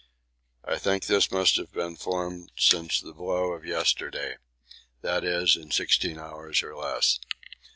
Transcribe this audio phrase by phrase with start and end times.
[0.65, 4.37] I think this must have been formed since the blow of yesterday,
[5.03, 7.19] that is, in sixteen hours or less.